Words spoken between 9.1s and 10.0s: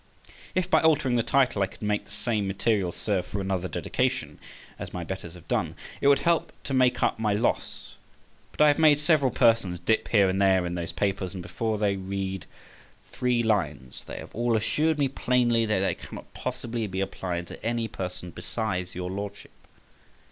persons